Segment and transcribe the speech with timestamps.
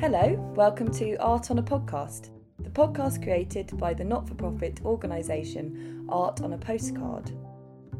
[0.00, 4.80] Hello, welcome to Art on a Podcast, the podcast created by the not for profit
[4.82, 7.30] organisation Art on a Postcard.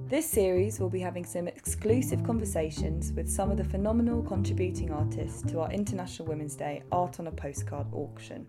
[0.08, 5.42] This series will be having some exclusive conversations with some of the phenomenal contributing artists
[5.50, 8.46] to our International Women's Day Art on a Postcard auction.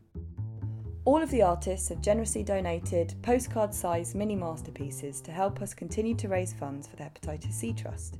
[1.03, 6.15] All of the artists have generously donated postcard sized mini masterpieces to help us continue
[6.15, 8.17] to raise funds for the Hepatitis C Trust.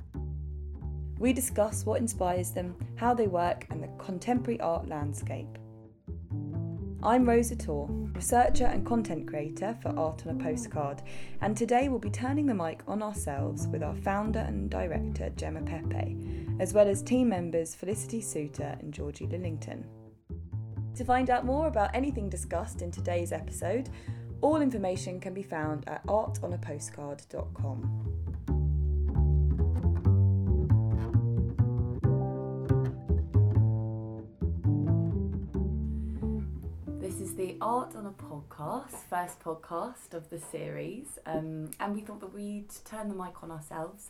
[1.22, 5.56] We discuss what inspires them, how they work, and the contemporary art landscape.
[7.00, 11.00] I'm Rosa Tor, researcher and content creator for Art on a Postcard,
[11.40, 15.62] and today we'll be turning the mic on ourselves with our founder and director Gemma
[15.62, 16.16] Pepe,
[16.58, 19.84] as well as team members Felicity Suter and Georgie Lillington.
[20.96, 23.90] To find out more about anything discussed in today's episode,
[24.40, 28.11] all information can be found at artonapostcard.com.
[37.62, 42.66] Art on a Podcast, first podcast of the series, um, and we thought that we'd
[42.84, 44.08] turn the mic on ourselves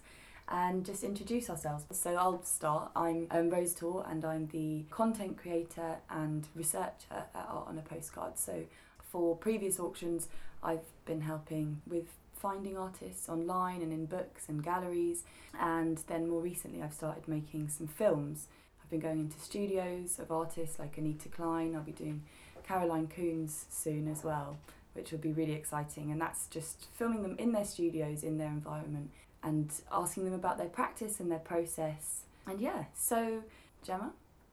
[0.48, 1.84] and just introduce ourselves.
[1.90, 2.92] So I'll start.
[2.96, 7.82] I'm um, Rose Tor, and I'm the content creator and researcher at Art on a
[7.82, 8.38] Postcard.
[8.38, 8.64] So
[8.98, 10.28] for previous auctions,
[10.62, 15.24] I've been helping with finding artists online and in books and galleries,
[15.60, 18.48] and then more recently, I've started making some films.
[18.82, 21.76] I've been going into studios of artists like Anita Klein.
[21.76, 22.22] I'll be doing
[22.66, 24.56] Caroline Coons soon as well,
[24.94, 26.10] which will be really exciting.
[26.10, 29.10] And that's just filming them in their studios, in their environment,
[29.42, 32.22] and asking them about their practice and their process.
[32.46, 33.42] And yeah, so
[33.84, 34.12] Gemma,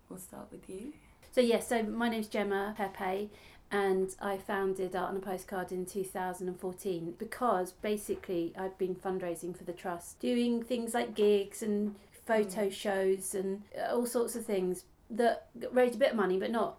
[0.09, 0.93] we'll start with you.
[1.31, 3.29] So yeah, so my name's Gemma Pepe
[3.71, 9.63] and I founded Art on a Postcard in 2014 because basically I've been fundraising for
[9.63, 12.71] the trust, doing things like gigs and photo Mm.
[12.71, 16.77] shows and all sorts of things that raised a bit of money but not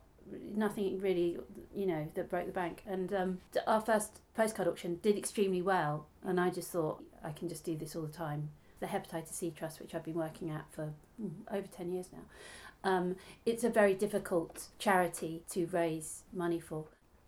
[0.55, 1.39] nothing really
[1.75, 6.07] you know that broke the bank and um, our first postcard auction did extremely well
[6.25, 9.53] and I just thought I can just do this all the time the hepatitis C
[9.57, 12.23] trust which I've been working at for mm, over 10 years now
[12.83, 16.85] um, it's a very difficult charity to raise money for.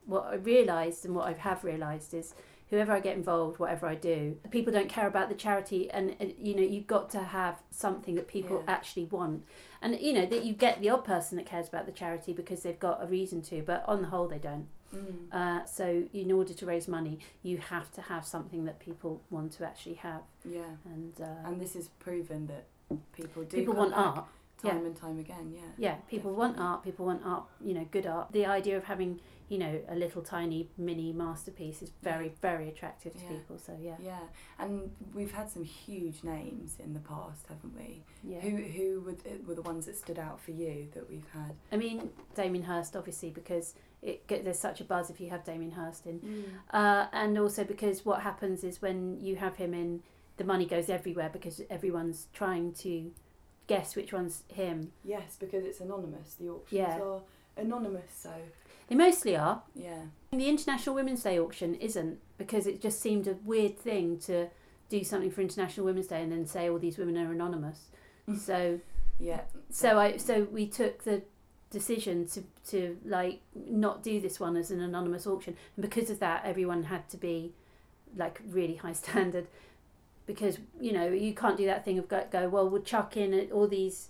[0.06, 2.34] What I realised and what I have realised is
[2.72, 6.56] whoever I get involved, whatever I do, people don't care about the charity, and you
[6.56, 8.72] know you've got to have something that people Yeah.
[8.76, 9.44] actually want,
[9.82, 12.62] and you know that you get the odd person that cares about the charity because
[12.62, 14.68] they've got a reason to, but on the whole they don't.
[14.94, 15.32] Mm.
[15.32, 19.52] Uh, so in order to raise money, you have to have something that people want
[19.52, 22.64] to actually have, Yeah, and, uh, and this is proven that
[23.12, 24.24] people do people want back art.
[24.70, 25.52] Time and time again.
[25.54, 25.60] Yeah.
[25.78, 26.84] Yeah, people want art.
[26.84, 27.44] People want art.
[27.64, 28.32] You know, good art.
[28.32, 33.12] The idea of having you know a little tiny mini masterpiece is very very attractive
[33.14, 33.28] to Yeah.
[33.32, 33.58] people.
[33.58, 34.20] So yeah, Yeah,
[34.58, 38.02] and we've had some huge names in the past, haven't we?
[38.24, 38.40] yeah.
[38.40, 41.54] Who who were th- were the ones that stood out for you that we've had?
[41.70, 45.44] I mean, Damien Hirst obviously because it get, there's such a buzz if you have
[45.44, 50.02] Damien Hirst in, uh, and also because what happens is when you have him in,
[50.38, 53.12] the money goes everywhere because everyone's trying to
[53.76, 54.92] guess which one's him.
[55.04, 56.34] Yes, because it's anonymous.
[56.34, 57.00] The auctions Yeah.
[57.00, 57.20] are
[57.56, 58.32] anonymous, so
[58.88, 59.62] They mostly are.
[59.74, 60.02] yeah.
[60.32, 64.48] The International Women's Day auction isn't because it just seemed a weird thing to
[64.88, 67.88] do something for International Women's Day and then say all these women are anonymous.
[68.28, 68.38] Mm.
[68.38, 68.80] so
[69.18, 69.42] Yeah.
[69.70, 71.22] so I so we took the
[71.70, 76.18] decision to to like not do this one as an anonymous auction and because of
[76.20, 77.52] that everyone had to be
[78.16, 79.46] like really high standard
[80.26, 83.48] because you know you can't do that thing of go, go well we'll chuck in
[83.52, 84.08] all these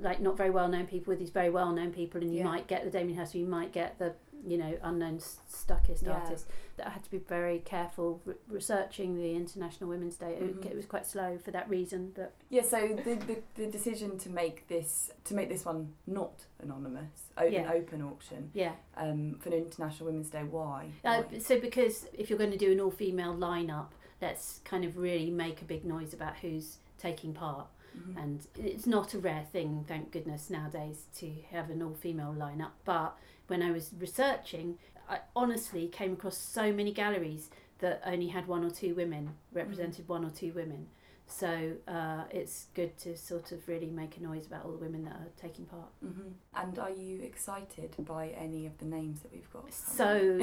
[0.00, 2.44] like not very well known people with these very well known people and you Yeah.
[2.44, 4.14] might get the Damien Hirst you might get the
[4.46, 6.12] you know unknown stuckist Yeah.
[6.12, 6.46] artist
[6.76, 10.66] that I had to be very careful re- researching the International Women's Day it, Mhm.
[10.70, 14.30] it was quite slow for that reason but Yeah, so the, the, the decision to
[14.30, 17.72] make this to make this one not anonymous, open Yeah.
[17.72, 20.44] open auction, yeah um, for an International Women's Day.
[20.44, 20.90] Why?
[21.04, 21.38] Uh, Why?
[21.40, 23.88] so because if you're going to do an all-female lineup,
[24.20, 27.68] let's kind of really make a big noise about who's taking part.
[27.96, 28.22] Mhm.
[28.22, 32.72] And it's not a rare thing, thank goodness, nowadays to have an all-female lineup.
[32.84, 33.16] But
[33.46, 34.78] when I was researching,
[35.08, 40.08] I honestly came across so many galleries that only had one or two women represented
[40.08, 40.88] one or two women.
[41.30, 45.04] So uh, it's good to sort of really make a noise about all the women
[45.04, 45.88] that are taking part.
[46.04, 46.32] Mhm.
[46.54, 49.72] And are you excited by any of the names that we've got?
[49.72, 50.38] So,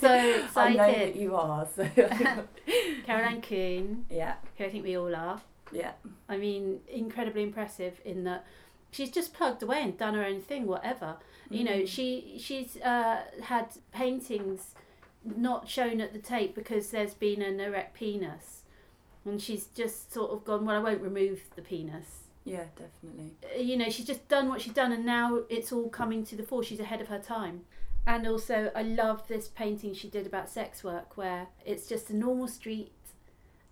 [0.00, 1.16] so I know that excited.
[1.16, 1.68] you are.
[1.76, 1.84] So
[3.06, 5.40] Caroline Coon, yeah, who I think we all are.
[5.72, 5.92] yeah,
[6.28, 8.44] I mean, incredibly impressive in that
[8.90, 11.16] she's just plugged away and done her own thing, whatever.
[11.50, 11.88] You know, Mm.
[11.88, 14.74] she she's uh, had paintings
[15.24, 18.59] not shown at the Tate because there's been an erect penis,
[19.24, 20.64] and she's just sort of gone.
[20.64, 22.24] Well, I won't remove the penis.
[22.44, 23.32] Yeah, definitely.
[23.44, 26.36] Uh, You know, she's just done what she's done, and now it's all coming to
[26.36, 26.62] the fore.
[26.62, 27.62] She's ahead of her time.
[28.06, 32.16] And also, I love this painting she did about sex work, where it's just a
[32.16, 32.92] normal street,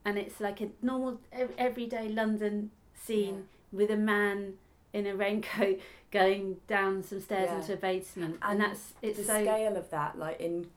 [0.04, 1.20] and it's like a normal
[1.56, 4.54] everyday London scene with a man
[4.92, 5.80] in a raincoat
[6.10, 7.56] going down some stairs Yeah.
[7.60, 10.70] into a basement, and, And that's it's the so scale of that, like in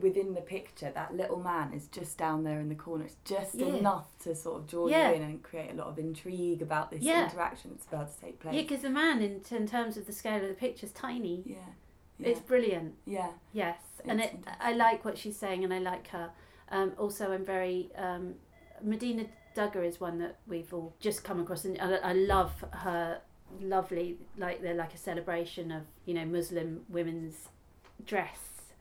[0.00, 3.04] within the picture, that little man is just down there in the corner.
[3.04, 3.66] It's just Yeah.
[3.66, 5.10] enough to sort of draw Yeah.
[5.10, 8.38] you in and create a lot of intrigue about this interaction that's about to take
[8.40, 8.54] place.
[8.54, 11.42] yeah, because the man in, in terms of the scale of the picture is tiny.
[11.46, 11.56] yeah,
[12.28, 12.94] It's brilliant.
[13.06, 13.32] yeah.
[13.52, 14.38] Yes, and it.
[14.60, 16.30] I like what she's saying, and I like her.
[16.70, 18.36] Um, also, I'm very um,
[18.82, 19.24] Medina
[19.56, 23.20] Dugger is one that we've all just come across, and I, I love her.
[23.60, 27.48] Lovely, like they're like a celebration of you know Muslim women's
[28.06, 28.38] dress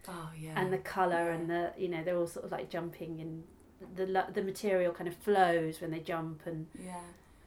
[0.08, 0.54] Oh yeah.
[0.60, 1.34] and the color Yeah.
[1.36, 3.44] and the you know they're all sort of like jumping and
[3.96, 6.96] the the material kind of flows when they jump and, yeah.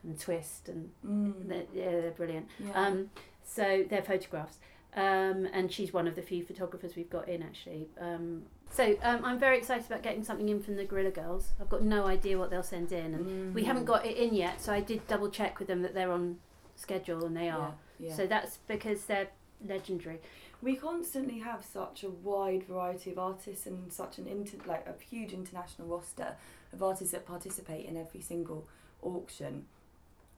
[0.03, 1.47] and twist and Mm.
[1.47, 2.47] they're, yeah they're brilliant.
[2.59, 2.71] yeah.
[2.73, 3.09] Um,
[3.43, 4.57] so they're photographs.
[4.95, 7.87] Um, and she's one of the few photographers we've got in actually.
[7.99, 11.51] Um, so um, I'm very excited about getting something in from the Guerrilla Girls.
[11.59, 13.87] I've got no idea what they'll send in, and we haven't Mm.
[13.87, 14.61] got it in yet.
[14.61, 16.37] So I did double check with them that they're on
[16.75, 17.73] schedule, and they are.
[17.99, 18.09] Yeah.
[18.09, 18.15] yeah.
[18.15, 19.27] So that's because they're
[19.65, 20.19] legendary.
[20.61, 24.93] we constantly have such a wide variety of artists and such an inter- like a
[25.03, 26.35] huge international roster
[26.73, 28.67] of artists that participate in every single
[29.01, 29.65] auction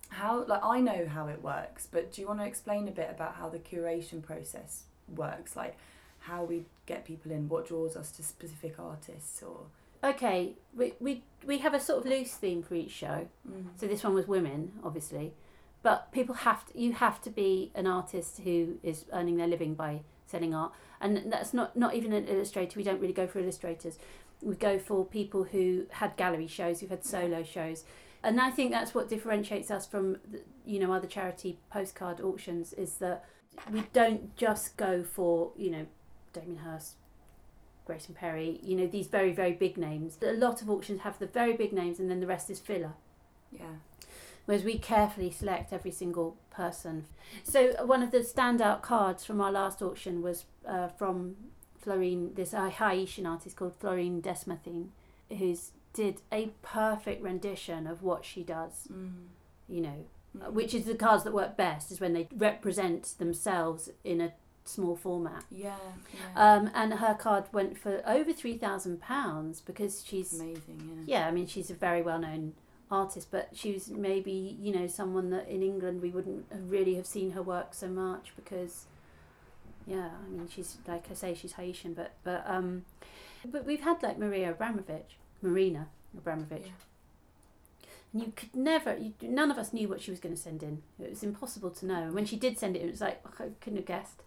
[0.09, 3.09] how like i know how it works but do you want to explain a bit
[3.09, 4.83] about how the curation process
[5.15, 5.75] works like
[6.19, 9.61] how we get people in what draws us to specific artists or
[10.03, 13.27] Okay, we, we we have a sort of loose theme for each show.
[13.49, 13.65] mm.
[13.75, 15.33] So this one was women, obviously,
[15.85, 19.75] but people have to, you have to be an artist who is earning their living
[19.75, 22.79] by selling art, and that's not not even an illustrator.
[22.79, 23.99] We don't really go for illustrators.
[24.41, 27.83] We go for people who had gallery shows, who've had solo shows,
[28.23, 30.17] and I think that's what differentiates us from
[30.65, 33.23] you know other charity postcard auctions is that
[33.71, 35.85] we don't just go for you know
[36.33, 36.95] Damien Hirst.
[37.85, 40.17] Grayson Perry, you know, these very, very big names.
[40.23, 42.93] A lot of auctions have the very big names and then the rest is filler
[43.51, 43.75] yeah
[44.45, 47.05] whereas we carefully select every single person.
[47.43, 51.35] So uh, one of the standout cards from our last auction was uh, from
[51.79, 54.87] Florine, this Haitian artist called Florine Démosthène,
[55.37, 58.87] who's did a perfect rendition of what she does.
[58.91, 59.11] mm.
[59.67, 60.05] You know,
[60.37, 60.51] Mm.
[60.51, 64.33] which is the cards that work best is when they represent themselves in a
[64.65, 65.45] small format.
[65.49, 65.77] yeah,
[66.13, 66.53] yeah.
[66.55, 71.27] Um, and her card went for over three thousand pounds because she's amazing yeah yeah,
[71.27, 72.51] I mean, she's a very well known
[72.91, 77.05] artist, but she was maybe, you know, someone that in England we wouldn't really have
[77.07, 78.85] seen her work so much because,
[79.87, 82.85] yeah, I mean, she's, like I say, she's Haitian, but, but, um,
[83.45, 85.87] but we've had like Maria Abramovich, Marina
[86.17, 86.71] Abramovich, Yeah.
[88.13, 90.63] and you could never, you, none of us knew what she was going to send
[90.63, 90.81] in.
[90.99, 92.03] It was impossible to know.
[92.03, 94.21] And when she did send it, it was like, I couldn't have guessed.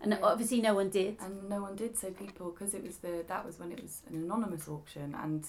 [0.00, 0.18] And Yeah.
[0.22, 1.16] obviously no one did.
[1.20, 4.02] and no one did so people because it was the that was when it was
[4.08, 5.46] an anonymous auction and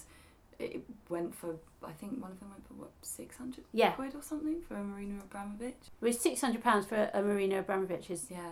[0.58, 4.14] it went for I think one of them went for what six hundred Yeah, quid
[4.14, 5.74] or something for a Marina Abramovich.
[6.00, 8.50] it was £600 for a Marina Abramovich is Yeah,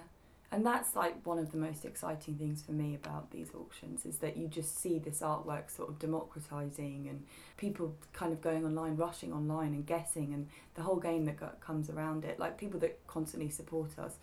[0.50, 4.19] and that's like one of the most exciting things for me about these auctions is
[4.19, 7.25] that you just see this artwork sort of democratizing and
[7.56, 11.88] people kind of going online, rushing online and guessing, and the whole game that comes
[11.88, 12.38] around it.
[12.38, 14.17] Like people that constantly support us,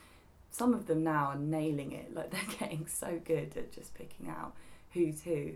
[0.51, 2.13] some of them now are nailing it.
[2.13, 4.53] Like they're getting so good at just picking out
[4.91, 5.53] who's who.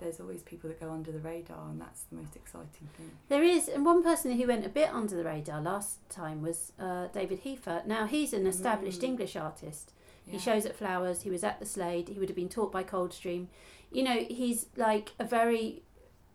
[0.00, 3.10] There's always people that go under the radar, and that's the most exciting thing.
[3.28, 6.72] There is, and one person who went a bit under the radar last time was
[6.78, 7.84] uh, David Hepher.
[7.86, 9.04] Now he's an established Mm.
[9.04, 9.92] English artist.
[10.26, 11.22] He shows at Flowers.
[11.22, 12.08] He was at the Slade.
[12.08, 13.48] He would have been taught by Coldstream.
[13.90, 15.82] You know, he's like a very,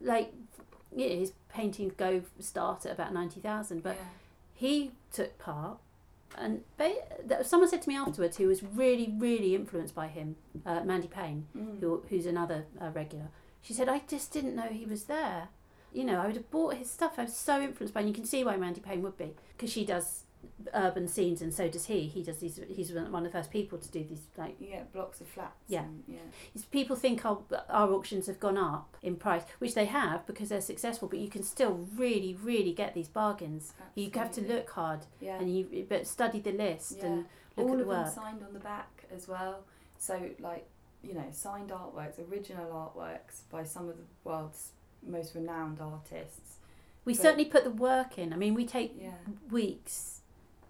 [0.02, 0.34] like,
[0.92, 4.04] yeah, his paintings go start at about ninety thousand, but Yeah.
[4.56, 5.78] he took part.
[6.36, 6.64] And
[7.44, 11.46] someone said to me afterwards, who was really, really influenced by him, uh, Mandy Payne,
[11.56, 11.80] Mm.
[11.80, 13.28] who, who's another uh, regular.
[13.64, 15.48] She said, I just didn't know he was there.
[15.92, 17.14] You know, I would have bought his stuff.
[17.18, 18.08] I was so influenced by him.
[18.08, 19.32] You can see why Mandy Payne would be.
[19.56, 20.24] Because she does
[20.74, 22.02] urban scenes and so does he.
[22.08, 25.22] He does these, he's one of the first people to do these, like, Yeah, blocks
[25.22, 25.54] of flats.
[25.68, 25.84] Yeah.
[25.84, 26.62] and- yeah.
[26.72, 27.40] people think our,
[27.70, 31.30] our auctions have gone up in price, which they have because they're successful, but you
[31.30, 33.74] can still really, really get these bargains.
[33.96, 35.40] You have to look hard Yeah.
[35.40, 37.06] and you but study the list Yeah.
[37.06, 37.18] and
[37.56, 39.64] look All at the of them signed on the back as well.
[39.98, 40.68] So like
[41.04, 44.72] you know, signed artworks, original artworks by some of the world's
[45.06, 46.58] most renowned artists.
[47.06, 48.32] We but- certainly put the work in.
[48.34, 49.12] I mean, we take Yeah.
[49.52, 50.22] weeks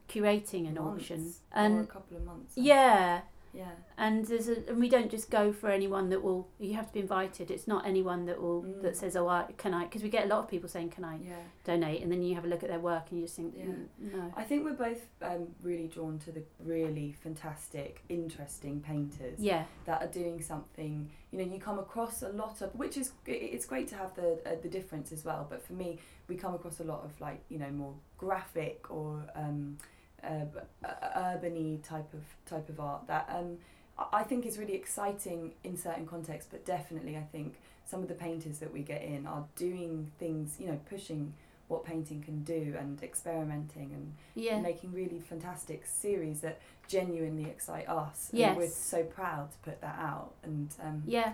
[0.09, 2.57] curating an months, auction or a and couple of months.
[2.57, 3.21] Yeah,
[3.53, 3.69] Yeah.
[3.97, 6.47] And there's a, and we don't just go for anyone that will.
[6.59, 7.51] You have to be invited.
[7.51, 8.81] It's not anyone that will Mm.
[8.81, 11.03] that says, "Oh, I, can I?" Because we get a lot of people saying, "Can
[11.03, 11.35] I Yeah.
[11.63, 13.65] donate?" And then you have a look at their work and you just think, Yeah.
[13.65, 19.39] "Mm, "No." I think we're both um, really drawn to the really fantastic, interesting painters
[19.39, 21.11] Yeah, that are doing something.
[21.31, 24.41] You know, you come across a lot of, which is it's great to have the
[24.49, 25.45] uh, the difference as well.
[25.49, 29.23] But for me, we come across a lot of like you know more graphic or
[29.35, 29.77] um,
[30.23, 30.45] uh,
[31.17, 33.57] urbany type of type of art that um,
[33.97, 36.49] I I think is really exciting in certain contexts.
[36.51, 40.57] But definitely, I think some of the painters that we get in are doing things.
[40.59, 41.33] You know, pushing
[41.67, 47.87] what painting can do and experimenting and yeah, making really fantastic series that genuinely excite
[47.87, 48.29] us.
[48.31, 48.49] Yes.
[48.49, 50.33] And we're so proud to put that out.
[50.43, 51.33] And um, yeah.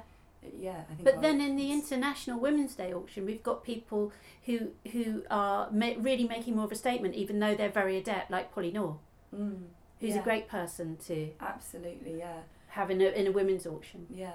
[0.58, 1.04] Yeah, I think.
[1.04, 4.12] But then in the International Women's Day auction, we've got people
[4.46, 8.32] who who are ma- really making more of a statement, even though they're very adept,
[8.32, 9.00] like Polly Nor,
[9.36, 9.64] Mm,
[10.00, 14.08] who's yeah, a great person to Absolutely, yeah, have in a, in a women's auction.
[14.10, 14.32] yeah,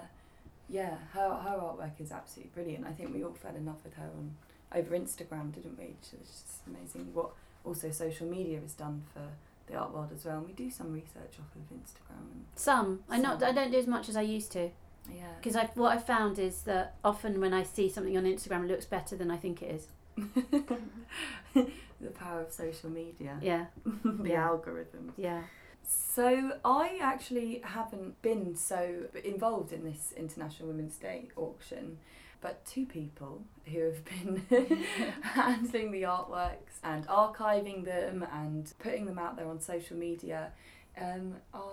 [0.69, 0.97] yeah.
[1.13, 2.87] Her her artwork is absolutely brilliant.
[2.87, 4.37] I think we all fell in love with her on
[4.75, 5.85] over Instagram, didn't we?
[6.01, 7.31] It's just amazing what
[7.65, 9.23] also social media has done for
[9.67, 10.37] the art world as well.
[10.39, 12.31] And we do some research off of Instagram.
[12.33, 14.71] And, Some I not I don't do as much as I used to
[15.13, 15.25] yeah.
[15.41, 18.69] because I what I found is that often when I see something on Instagram, it
[18.69, 19.89] looks better than I think it is.
[21.55, 23.67] the power of social media, Yeah,
[24.05, 24.49] the Yeah.
[24.49, 25.13] algorithms.
[25.17, 25.43] yeah.
[25.87, 31.99] So I actually haven't been so involved in this International Women's Day auction,
[32.41, 34.43] but two people who have been
[35.23, 40.53] handling the artworks and archiving them and putting them out there on social media
[40.99, 41.73] um, are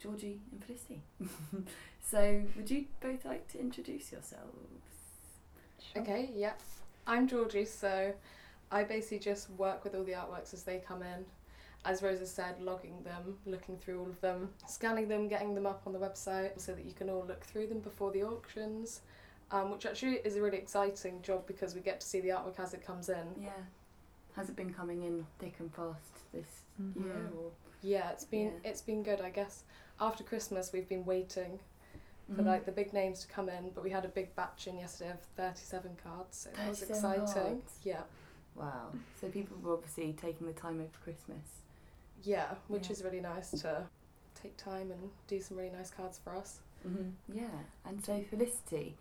[0.00, 1.02] Georgie and Felicity.
[2.02, 4.68] So would you both like to introduce yourselves?
[5.96, 6.52] Okay, yeah.
[7.06, 8.12] I'm Georgie, so
[8.70, 11.24] I basically just work with all the artworks as they come in.
[11.84, 15.82] As Rosa said, logging them, looking through all of them, scanning them, getting them up
[15.84, 19.00] on the website so that you can all look through them before the auctions,
[19.50, 22.60] um, which actually is a really exciting job because we get to see the artwork
[22.60, 23.26] as it comes in.
[23.40, 23.50] Yeah.
[24.36, 26.46] Has it been coming in thick and fast this
[26.80, 27.02] Mm-hmm.
[27.04, 27.28] year?
[27.36, 27.50] Or?
[27.82, 28.70] Yeah, it's been Yeah.
[28.70, 29.64] it's been good, I guess.
[30.00, 31.58] After Christmas, we've been waiting
[32.34, 32.46] for Mhm.
[32.46, 35.10] like the big names to come in, but we had a big batch in yesterday
[35.10, 37.26] of 37 cards, so that was exciting.
[37.26, 37.78] cards?
[37.82, 38.02] Yeah.
[38.54, 38.92] Wow.
[39.20, 41.60] So people were obviously taking the time over Christmas.
[42.22, 42.92] Yeah, which Yeah.
[42.92, 43.86] is really nice to
[44.34, 46.60] take time and do some really nice cards for us.
[46.86, 47.10] Mm-hmm.
[47.38, 47.48] Yeah.
[47.84, 48.96] And so Felicity,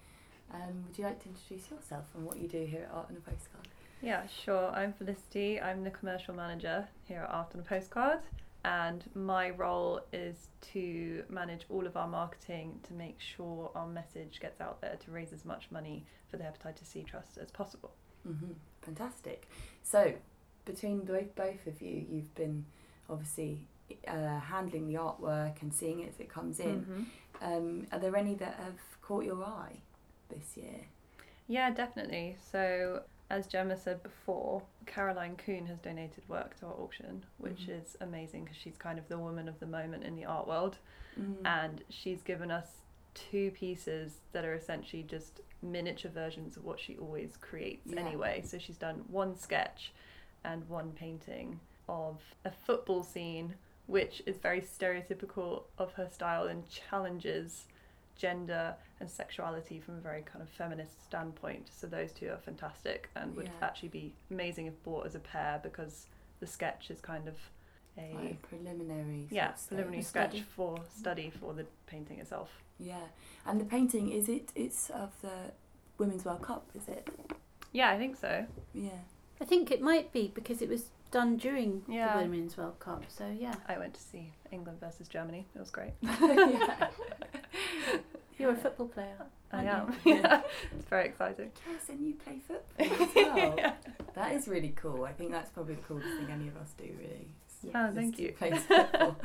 [0.51, 3.17] um, would you like to introduce yourself and what you do here at Art and
[3.17, 3.67] a Postcard?
[4.01, 4.69] Yeah, sure.
[4.71, 5.61] I'm Felicity.
[5.61, 8.19] I'm the commercial manager here at Art and a Postcard,
[8.63, 14.39] and my role is to manage all of our marketing to make sure our message
[14.39, 17.91] gets out there to raise as much money for the Hepatitis C Trust as possible.
[18.27, 18.51] Mm-hmm.
[18.81, 19.47] Fantastic.
[19.83, 20.13] So
[20.65, 22.65] between both both of you, you've been
[23.09, 23.67] obviously
[24.07, 26.85] uh, handling the artwork and seeing it as it comes in.
[26.85, 27.05] Mhm.
[27.43, 29.81] Um, are there any that have caught your eye
[30.29, 30.85] this year?
[31.47, 32.37] Yeah, definitely.
[32.51, 37.81] So, as Gemma said before, Caroline Coon has donated work to our auction, which Mhm.
[37.81, 40.77] is amazing because she's kind of the woman of the moment in the art world.
[41.19, 41.35] Mm.
[41.45, 42.77] and she's given us
[43.13, 47.99] two pieces that are essentially just miniature versions of what she always creates Yeah.
[47.99, 48.41] anyway.
[48.43, 49.91] So she's done one sketch
[50.45, 51.59] and one painting
[51.89, 53.55] of a football scene,
[53.87, 57.67] which is very stereotypical of her style and challenges
[58.15, 61.69] gender and sexuality from a very kind of feminist standpoint.
[61.73, 63.67] So those two are fantastic and would Yeah.
[63.67, 66.07] actually be amazing if bought as a pair because
[66.39, 67.35] the sketch is kind of
[67.97, 69.21] a Like a preliminary.
[69.23, 70.43] sort yeah, of preliminary sketch study.
[70.55, 72.61] for study for the painting itself.
[72.79, 73.07] Yeah,
[73.45, 74.51] and the painting is it?
[74.55, 75.51] It's of the
[75.97, 77.07] Women's World Cup, is it?
[77.73, 78.45] Yeah, I think so.
[78.73, 78.99] Yeah.
[79.39, 82.13] I think it might be because it was done during Yeah.
[82.17, 83.03] the Women's World Cup.
[83.09, 85.45] So yeah, I went to see England versus Germany.
[85.55, 85.93] It was great.
[88.41, 88.47] yeah.
[88.47, 89.17] you're a football player.
[89.53, 89.95] I aren't am.
[90.05, 90.41] yeah,
[90.77, 91.51] it's very exciting.
[91.69, 93.55] Yes, and you play football as well.
[93.57, 93.73] Yeah.
[94.15, 95.03] That is really cool.
[95.03, 97.27] I think that's probably the coolest thing any of us do, really.
[97.63, 98.31] is- Oh, is thank to you.
[98.31, 99.17] Play football.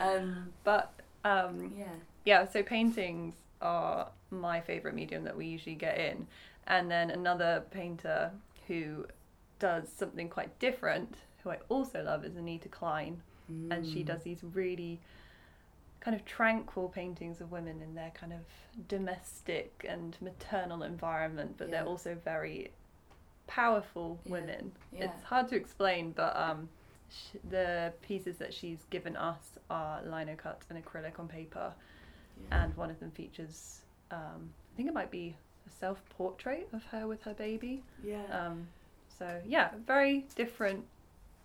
[0.00, 0.92] um, But
[1.24, 1.86] um, yeah.
[2.24, 6.26] yeah, so paintings are my favourite medium that we usually get in.
[6.66, 8.30] And then another painter
[8.66, 9.06] who
[9.58, 13.20] does something quite different, who I also love, is Anita Klein.
[13.70, 14.06] And she Mm.
[14.06, 15.00] does these really
[16.00, 18.40] kind of tranquil paintings of women in their kind of
[18.88, 22.70] domestic and maternal environment, but they're also very
[23.46, 24.32] powerful Yeah.
[24.32, 24.72] women.
[24.92, 25.04] Yeah.
[25.06, 26.68] It's hard to explain, but um,
[27.10, 31.72] sh- the pieces that she's given us are lino cut and acrylic on paper,
[32.50, 32.64] Yeah.
[32.64, 35.34] and one of them features, um, I think it might be
[35.66, 37.82] a self portrait of her with her baby.
[38.04, 38.24] yeah.
[38.30, 38.68] Um,
[39.18, 40.84] so yeah, very different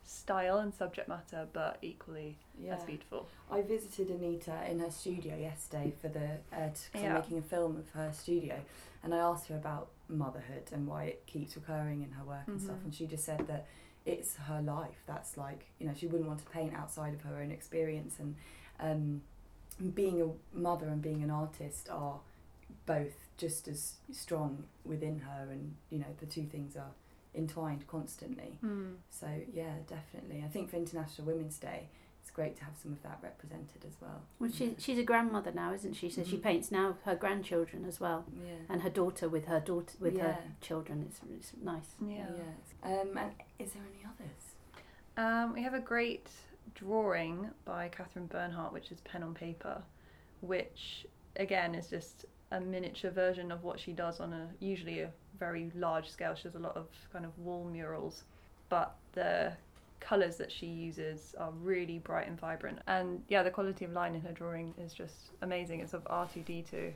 [0.06, 2.76] style and subject matter, but equally Yeah.
[2.76, 3.28] as beautiful.
[3.50, 7.42] I visited Anita in her studio yesterday for the uh, t- 'cause I'm making a
[7.42, 8.60] film of her studio,
[9.02, 12.62] and I asked her about motherhood and why it keeps recurring in her work and
[12.62, 12.84] stuff, Mhm.
[12.86, 13.66] and she just said that
[14.06, 15.02] it's her life.
[15.06, 18.36] That's like you know she wouldn't want to paint outside of her own experience, and
[18.80, 19.22] um,
[19.94, 22.20] being a mother and being an artist are
[22.86, 26.92] both just as strong within her, and you know the two things are
[27.36, 28.58] entwined constantly.
[29.10, 30.44] So yeah, definitely.
[30.46, 31.88] I think for International Women's Day,
[32.22, 34.22] it's great to have some of that represented as well.
[34.40, 36.10] Well, she, she's a grandmother now, isn't she?
[36.10, 36.44] So she Mhm.
[36.44, 38.54] paints now her grandchildren as well, Yeah.
[38.70, 41.06] and her daughter with her daughter with her children.
[41.10, 41.96] It's, it's nice.
[42.06, 42.28] Yeah.
[42.38, 42.74] Yes.
[42.84, 44.54] Um, and is there any others?
[45.18, 46.30] Um, we have a great
[46.76, 49.84] drawing by Katherine Bernhardt, which is pen on paper,
[50.42, 55.12] which again is just a miniature version of what she does on a usually a
[55.40, 56.36] very large scale.
[56.36, 58.24] She does a lot of kind of wall murals,
[58.70, 59.54] but the
[60.00, 62.80] colours that she uses are really bright and vibrant.
[62.88, 65.80] And yeah, the quality of line in her drawing is just amazing.
[65.80, 66.92] It's of R2D2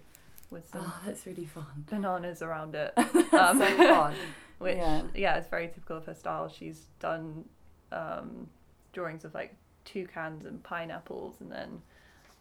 [0.49, 1.65] with some Oh, that's really fun.
[1.89, 2.93] bananas around it.
[3.33, 4.13] Um, so fun.
[4.59, 5.01] which Yeah.
[5.15, 5.37] yeah.
[5.37, 6.49] it's very typical of her style.
[6.49, 7.45] She's done
[7.91, 8.49] um,
[8.93, 11.81] drawings of like toucans and pineapples, and then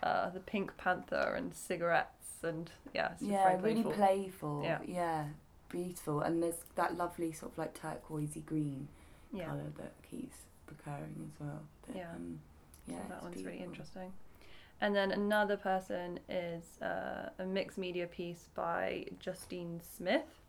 [0.03, 3.93] uh, the Pink Panther and cigarettes, and yeah, Yeah, very really playful.
[3.93, 4.61] playful.
[4.65, 4.79] Yeah.
[4.87, 5.25] Yeah.
[5.69, 6.21] Beautiful.
[6.21, 8.89] And there's that lovely sort of like turquoisey green
[9.33, 10.37] yeah, colour that keeps
[10.69, 11.61] recurring as well.
[11.87, 12.11] That, Yeah.
[12.15, 12.41] Um,
[12.87, 12.99] so yeah.
[13.09, 14.13] that it's one's really interesting.
[14.81, 20.41] And then another person is uh, a mixed media piece by Justine Smith.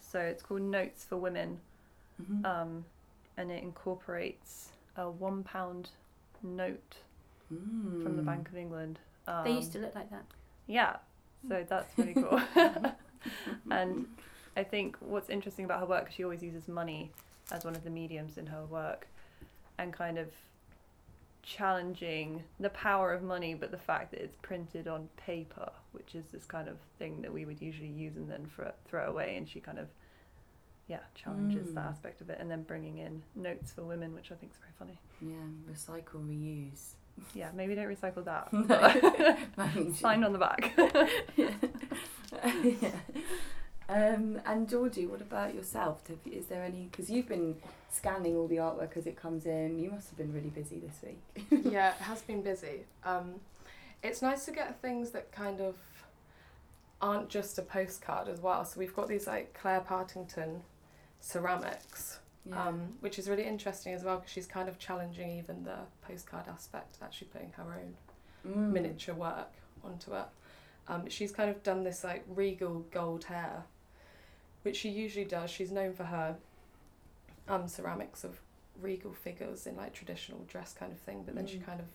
[0.00, 1.60] So it's called Notes for Women,
[2.22, 2.44] Mhm.
[2.46, 2.84] um,
[3.36, 5.90] and it incorporates a one pound
[6.42, 6.96] note
[7.48, 8.26] from the Mm.
[8.26, 8.98] Bank of England.
[9.26, 10.24] Um, they used to look like that.
[10.66, 10.96] Yeah,
[11.48, 12.40] so that's really cool.
[13.70, 14.06] and
[14.58, 17.12] I think what's interesting about her work, is she always uses money
[17.50, 19.06] as one of the mediums in her work,
[19.78, 20.28] and kind of
[21.42, 26.24] challenging the power of money, but the fact that it's printed on paper, which is
[26.32, 29.36] this kind of thing that we would usually use and then throw, throw away.
[29.36, 29.86] And she kind of,
[30.88, 31.90] yeah, challenges that Mm.
[31.90, 34.72] aspect of it, and then bringing in notes for women, which I think is very
[34.78, 34.98] funny.
[35.22, 36.94] Yeah, recycle, reuse.
[37.34, 38.52] Yeah, maybe don't recycle that.
[38.52, 38.66] No.
[38.66, 40.72] but I mean, she- Sign on the back.
[41.36, 41.54] yeah.
[42.82, 42.90] yeah.
[43.88, 46.02] Um, and Georgie, what about yourself?
[46.30, 46.88] Is there any?
[46.90, 47.56] Because you've been
[47.90, 49.78] scanning all the artwork as it comes in.
[49.78, 51.64] You must have been really busy this week.
[51.72, 52.84] yeah, it has been busy.
[53.04, 53.36] Um,
[54.02, 55.76] it's nice to get things that kind of
[57.00, 58.64] aren't just a postcard as well.
[58.64, 60.62] So we've got these like Claire Partington
[61.20, 62.18] ceramics,
[62.52, 66.44] um, which is really interesting as well because she's kind of challenging even the postcard
[66.48, 67.94] aspect, actually putting her own
[68.46, 68.70] Mm.
[68.72, 69.50] miniature work
[69.84, 70.24] onto it.
[70.86, 73.64] Um, she's kind of done this like regal gold hair,
[74.62, 75.50] which she usually does.
[75.50, 76.36] She's known for her
[77.48, 78.40] um, ceramics of
[78.80, 81.66] regal figures in like traditional dress kind of thing, but then she Mm.
[81.66, 81.86] kind of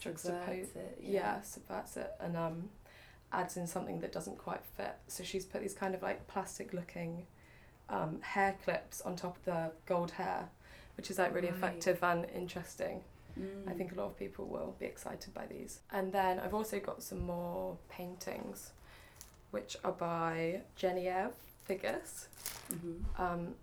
[0.00, 0.98] Subverts juxtapose it.
[1.02, 1.40] yeah.
[1.42, 2.70] subverts it and um,
[3.32, 4.96] adds in something that doesn't quite fit.
[5.08, 7.26] So she's put these kind of like plastic looking
[7.88, 10.48] um, hair clips on top of the gold hair,
[10.96, 11.56] which is like really Right.
[11.56, 13.02] effective and interesting.
[13.38, 13.68] Mm.
[13.68, 15.80] I think a lot of people will be excited by these.
[15.92, 18.72] And then I've also got some more paintings,
[19.50, 21.32] which are by Genevieve
[21.68, 22.26] Figgis.
[22.70, 23.04] Mhm.
[23.18, 23.54] Um,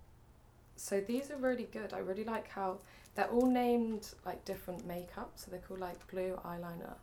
[0.76, 1.94] so these are really good.
[1.94, 2.80] I really like how
[3.16, 5.32] they're all named like different makeup.
[5.36, 6.94] So they're called like blue eyeliner,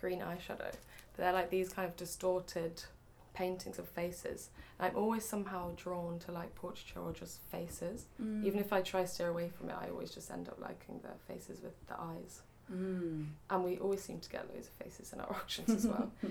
[0.00, 0.70] green eyeshadow.
[0.70, 2.82] But they're like these kind of distorted
[3.34, 4.50] paintings of faces.
[4.78, 8.06] And I'm always somehow drawn to like portraiture or just faces.
[8.22, 8.44] Mm.
[8.44, 11.00] Even if I try to steer away from it, I always just end up liking
[11.02, 12.42] the faces with the eyes.
[12.72, 13.26] Mm.
[13.50, 16.10] And we always seem to get loads of faces in our auctions as well.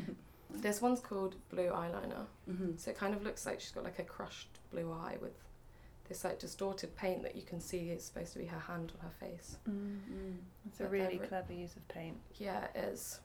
[0.50, 2.26] this one's called blue eyeliner.
[2.50, 2.80] Mhm.
[2.80, 5.34] So it kind of looks like she's got like a crushed blue eye with
[6.08, 9.06] this like distorted paint that you can see is supposed to be her hand on
[9.10, 9.58] her face.
[9.68, 10.38] Mm.
[10.68, 12.18] It's a really re- clever use of paint.
[12.36, 13.20] Yeah, it is.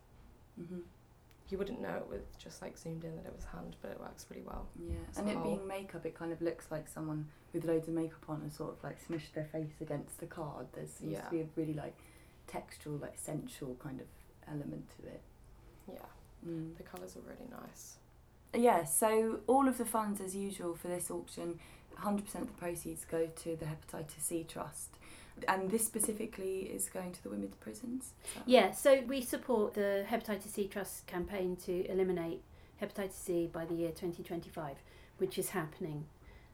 [0.59, 0.83] Mhm.
[1.51, 4.01] You wouldn't know it with just like zoomed in that it was hand, but it
[4.01, 4.67] works really well.
[4.79, 7.89] Yeah, It's and it all- being makeup, it kind of looks like someone with loads
[7.89, 10.69] of makeup on and sort of like smushed their face against the card.
[10.73, 11.23] There seems Yeah.
[11.25, 11.97] to be a really like
[12.49, 14.07] textural, like sensual kind of
[14.47, 15.21] element to it.
[15.89, 16.07] Yeah,
[16.47, 16.77] Mm.
[16.77, 17.97] the colours are really nice.
[18.55, 21.61] Yeah, so all of the funds, as usual, for this auction,
[21.99, 24.97] 100% of the proceeds go to the Hepatitis C Trust.
[25.49, 28.13] And this specifically is going to the women's prisons?
[28.25, 32.43] Is Yeah, so we support the Hepatitis C Trust campaign to eliminate
[32.83, 34.77] hepatitis C by the year 2025,
[35.19, 36.07] which is happening.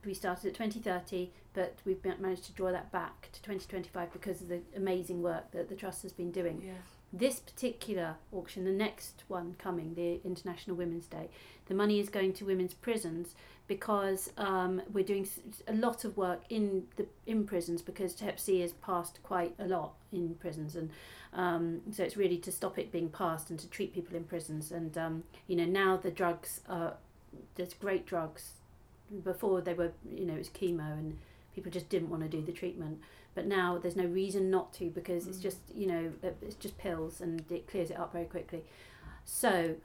[0.05, 4.47] We started at 2030, but we've managed to draw that back to 2025 because of
[4.47, 6.61] the amazing work that the Trust has been doing.
[6.65, 6.73] Yeah.
[7.13, 11.29] This particular auction, the next one coming, the International Women's Day,
[11.67, 13.35] the money is going to women's prisons
[13.67, 15.27] because um, we're doing
[15.67, 19.65] a lot of work in the in prisons because Hep C is passed quite a
[19.65, 20.89] lot in prisons, and
[21.33, 24.71] um, so it's really to stop it being passed and to treat people in prisons.
[24.71, 26.93] And um, you know now the drugs are
[27.55, 28.51] there's great drugs.
[29.23, 31.17] Before they were you know it was chemo and
[31.53, 33.01] people just didn't want to do the treatment
[33.37, 35.43] but now there's no reason not to because it's Mm.
[35.43, 38.63] just you know it's just pills and it clears it up very quickly.
[39.25, 39.75] So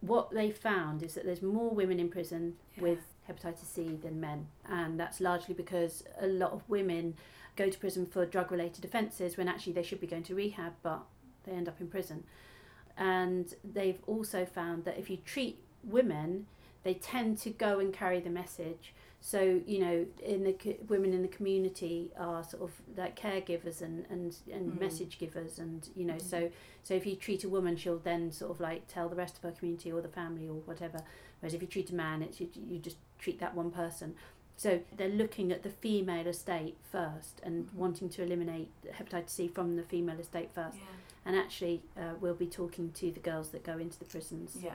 [0.00, 4.46] what they found is that there's more women in prison with hepatitis C than men
[4.64, 7.14] and that's largely because a lot of women
[7.56, 10.72] go to prison for drug related offences when actually they should be going to rehab
[10.82, 11.02] but
[11.44, 12.24] they end up in prison.
[12.96, 16.46] And they've also found that if you treat women
[16.84, 18.94] they tend to go and carry the message
[19.26, 23.80] so you know in the co- women in the community are sort of like caregivers
[23.80, 24.80] and and, and Mm.
[24.80, 26.22] message givers and you know Mm.
[26.22, 26.50] so
[26.82, 29.42] so if you treat a woman she'll then sort of like tell the rest of
[29.44, 31.00] her community or the family or whatever
[31.40, 34.14] whereas if you treat a man it's you, you just treat that one person
[34.56, 37.74] so they're looking at the female estate first and Mhm.
[37.74, 40.96] wanting to eliminate hepatitis C from the female estate first Yeah.
[41.24, 44.74] and actually uh, we'll be talking to the girls that go into the prisons Yeah,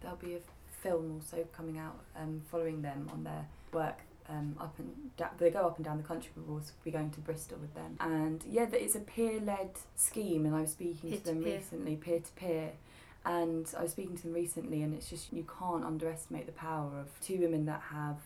[0.00, 0.40] there'll be a
[0.82, 5.50] film also coming out um, following them on their work um, up and da- they
[5.50, 6.30] go up and down the country.
[6.34, 10.46] But we'll also be going to Bristol with them, and yeah, it's a peer-led scheme.
[10.46, 11.56] And I was speaking to them Peer-to-peer.
[11.58, 12.70] recently, peer-to-peer.
[13.26, 16.98] And I was speaking to them recently, and it's just you can't underestimate the power
[16.98, 18.16] of two women that have,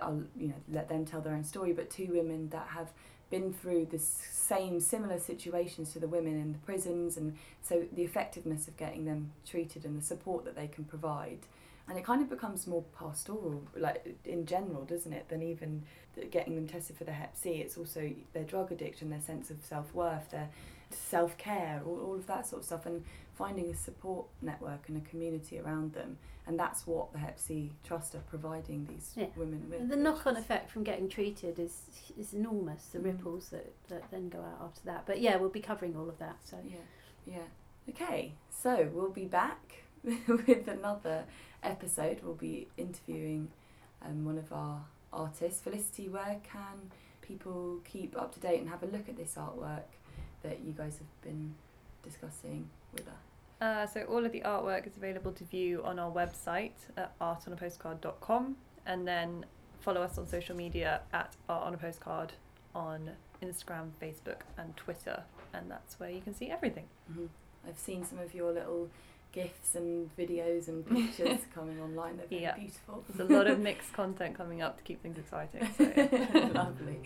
[0.00, 2.88] I'll you know let them tell their own story, but two women that have
[3.30, 8.02] been through the same similar situations to the women in the prisons, and so the
[8.02, 11.38] effectiveness of getting them treated and the support that they can provide
[11.90, 15.82] and it kind of becomes more pastoral like in general doesn't it than even
[16.30, 19.56] getting them tested for the hep c it's also their drug addiction their sense of
[19.62, 20.48] self-worth their
[20.90, 25.08] self-care all, all of that sort of stuff and finding a support network and a
[25.08, 29.26] community around them and that's what the hep c trust are providing these Yeah.
[29.36, 31.82] women with the knock-on effect from getting treated is
[32.18, 32.86] is enormous.
[32.86, 33.04] The Mm.
[33.04, 35.06] ripples that, that then go out after that.
[35.06, 36.36] But yeah, we'll be covering all of that.
[36.44, 36.76] So Yeah,
[37.26, 37.46] yeah.
[37.88, 39.84] Okay, so we'll be back
[40.28, 41.24] with another
[41.62, 42.20] episode.
[42.22, 43.48] We'll be interviewing
[44.02, 45.60] um, one of our artists.
[45.60, 46.90] Felicity, where can
[47.22, 49.82] people keep up to date and have a look at this artwork
[50.42, 51.54] that you guys have been
[52.02, 53.14] discussing with us?
[53.60, 58.56] Uh, so all of the artwork is available to view on our website at artonapostcard.com
[58.86, 59.44] and then
[59.80, 62.32] follow us on social media at art on a postcard
[62.74, 63.10] on
[63.42, 66.86] Instagram, Facebook and Twitter and that's where you can see everything.
[67.12, 67.26] hmm
[67.68, 68.88] I've seen some of your little
[69.32, 72.16] gifs and videos and pictures coming online.
[72.16, 72.56] They're very Yeah.
[72.56, 73.04] beautiful.
[73.08, 75.68] There's a lot of mixed content coming up to keep things exciting.
[75.78, 76.50] So yeah.
[76.54, 77.00] Lovely.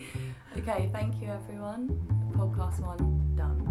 [0.57, 1.89] Okay, thank you everyone.
[2.35, 3.61] Podcast one done.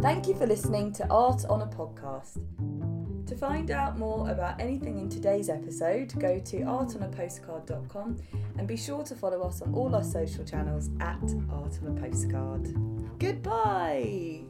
[0.00, 2.38] thank you for listening to Art on a Podcast.
[3.26, 8.16] To find out more about anything in today's episode, go to artonapostcard.com
[8.56, 12.00] and be sure to follow us on all our social channels at Art on a
[12.00, 12.74] Postcard.
[13.18, 14.47] Goodbye!